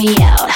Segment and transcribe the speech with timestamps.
[0.00, 0.50] me out.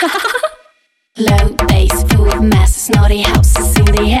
[1.16, 3.59] Low bass, full of mass, snotty house
[4.00, 4.14] me.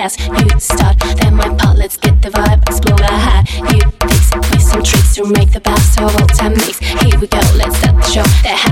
[0.52, 3.44] You start, then my part, let's get the vibe, explode a high.
[3.72, 6.78] You fix, twist some tricks to make the best of all time mix.
[6.78, 8.69] Here we go, let's start the show.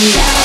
[0.00, 0.39] Yeah.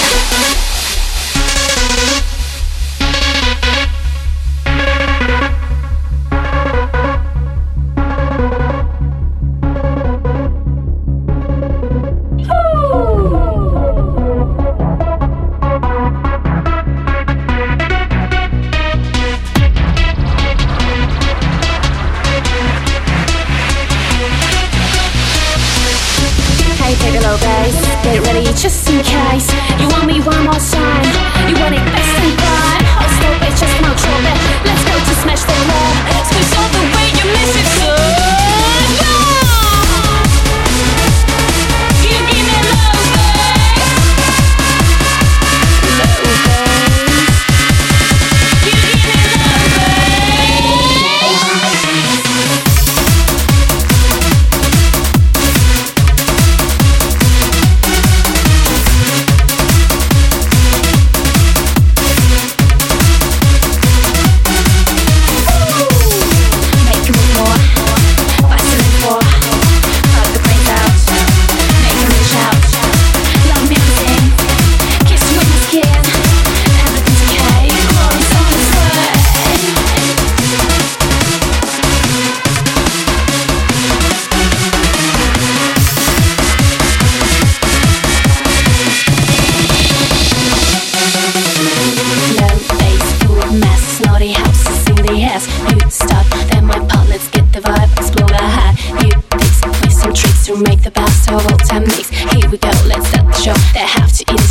[100.46, 102.10] to make the best of all time mix.
[102.10, 103.54] Here we go, let's start the show.
[103.74, 104.45] They have to eat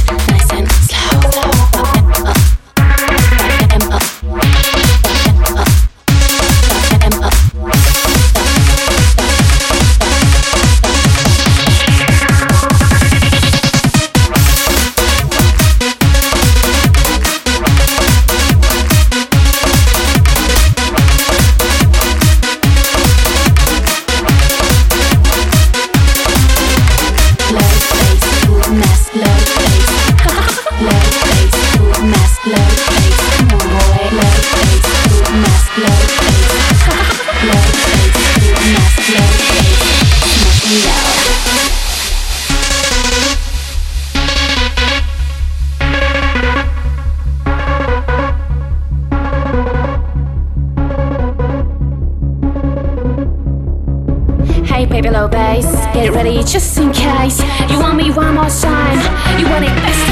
[56.05, 57.41] get ready just in case.
[57.71, 58.99] You want me one more time.
[59.39, 60.04] You want it best